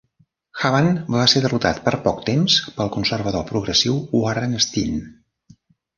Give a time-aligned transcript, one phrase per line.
[0.61, 4.99] Huband va ser derrotat per poc temps pel conservador progressiu Warren Steen.